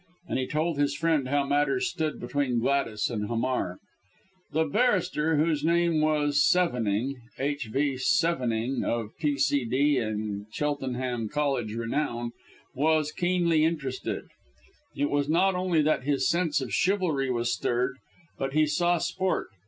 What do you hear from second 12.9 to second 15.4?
keenly interested. It was